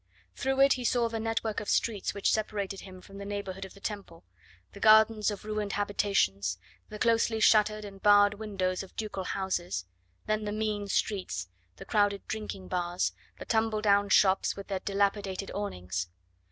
Through 0.35 0.59
it 0.61 0.73
he 0.73 0.83
saw 0.83 1.07
the 1.09 1.19
network 1.19 1.59
of 1.59 1.69
streets 1.69 2.15
which 2.15 2.31
separated 2.31 2.79
him 2.79 3.01
from 3.01 3.19
the 3.19 3.23
neighbourhood 3.23 3.65
of 3.65 3.75
the 3.75 3.79
Temple, 3.79 4.23
the 4.71 4.79
gardens 4.79 5.29
of 5.29 5.45
ruined 5.45 5.73
habitations, 5.73 6.57
the 6.89 6.97
closely 6.97 7.39
shuttered 7.39 7.85
and 7.85 8.01
barred 8.01 8.33
windows 8.33 8.81
of 8.81 8.95
ducal 8.95 9.25
houses, 9.25 9.85
then 10.25 10.43
the 10.45 10.51
mean 10.51 10.87
streets, 10.87 11.49
the 11.75 11.85
crowded 11.85 12.27
drinking 12.27 12.67
bars, 12.67 13.11
the 13.37 13.45
tumble 13.45 13.79
down 13.79 14.09
shops 14.09 14.55
with 14.55 14.69
their 14.69 14.79
dilapidated 14.79 15.51
awnings. 15.51 16.07